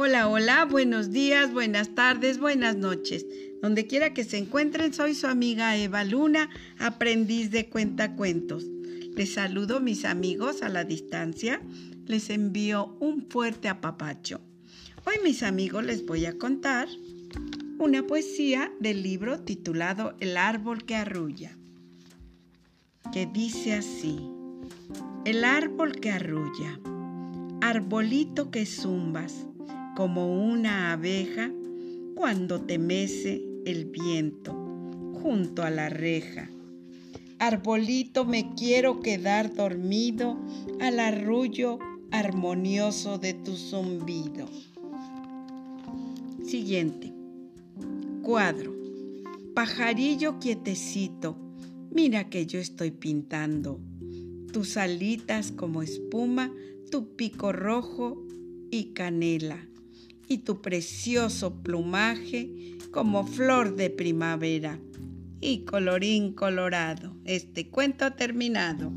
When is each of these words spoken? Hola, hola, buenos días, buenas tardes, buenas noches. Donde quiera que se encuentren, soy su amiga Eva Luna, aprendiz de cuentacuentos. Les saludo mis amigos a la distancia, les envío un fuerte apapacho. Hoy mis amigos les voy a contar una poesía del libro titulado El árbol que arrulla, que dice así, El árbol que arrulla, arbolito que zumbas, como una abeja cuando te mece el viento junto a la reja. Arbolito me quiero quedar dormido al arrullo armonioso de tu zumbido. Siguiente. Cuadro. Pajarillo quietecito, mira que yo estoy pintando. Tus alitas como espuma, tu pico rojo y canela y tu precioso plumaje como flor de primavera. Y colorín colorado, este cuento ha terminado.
Hola, 0.00 0.28
hola, 0.28 0.64
buenos 0.64 1.10
días, 1.10 1.52
buenas 1.52 1.96
tardes, 1.96 2.38
buenas 2.38 2.76
noches. 2.76 3.26
Donde 3.60 3.88
quiera 3.88 4.14
que 4.14 4.22
se 4.22 4.38
encuentren, 4.38 4.94
soy 4.94 5.12
su 5.12 5.26
amiga 5.26 5.76
Eva 5.76 6.04
Luna, 6.04 6.50
aprendiz 6.78 7.50
de 7.50 7.68
cuentacuentos. 7.68 8.64
Les 9.16 9.34
saludo 9.34 9.80
mis 9.80 10.04
amigos 10.04 10.62
a 10.62 10.68
la 10.68 10.84
distancia, 10.84 11.60
les 12.06 12.30
envío 12.30 12.96
un 13.00 13.28
fuerte 13.28 13.68
apapacho. 13.68 14.40
Hoy 15.04 15.16
mis 15.24 15.42
amigos 15.42 15.84
les 15.84 16.06
voy 16.06 16.26
a 16.26 16.38
contar 16.38 16.86
una 17.80 18.06
poesía 18.06 18.70
del 18.78 19.02
libro 19.02 19.40
titulado 19.40 20.14
El 20.20 20.36
árbol 20.36 20.84
que 20.84 20.94
arrulla, 20.94 21.58
que 23.12 23.26
dice 23.26 23.74
así, 23.74 24.16
El 25.24 25.42
árbol 25.44 25.98
que 25.98 26.12
arrulla, 26.12 26.78
arbolito 27.60 28.52
que 28.52 28.64
zumbas, 28.64 29.48
como 29.98 30.32
una 30.32 30.92
abeja 30.92 31.50
cuando 32.14 32.60
te 32.60 32.78
mece 32.78 33.42
el 33.66 33.86
viento 33.86 34.52
junto 35.20 35.64
a 35.64 35.70
la 35.70 35.88
reja. 35.88 36.48
Arbolito 37.40 38.24
me 38.24 38.54
quiero 38.54 39.00
quedar 39.00 39.52
dormido 39.52 40.38
al 40.78 41.00
arrullo 41.00 41.80
armonioso 42.12 43.18
de 43.18 43.34
tu 43.34 43.56
zumbido. 43.56 44.48
Siguiente. 46.44 47.12
Cuadro. 48.22 48.76
Pajarillo 49.52 50.38
quietecito, 50.38 51.36
mira 51.90 52.30
que 52.30 52.46
yo 52.46 52.60
estoy 52.60 52.92
pintando. 52.92 53.80
Tus 54.52 54.76
alitas 54.76 55.50
como 55.50 55.82
espuma, 55.82 56.52
tu 56.88 57.16
pico 57.16 57.50
rojo 57.50 58.24
y 58.70 58.92
canela 58.92 59.68
y 60.28 60.38
tu 60.38 60.60
precioso 60.60 61.62
plumaje 61.62 62.76
como 62.90 63.26
flor 63.26 63.76
de 63.76 63.90
primavera. 63.90 64.78
Y 65.40 65.64
colorín 65.64 66.32
colorado, 66.32 67.16
este 67.24 67.68
cuento 67.68 68.04
ha 68.04 68.16
terminado. 68.16 68.92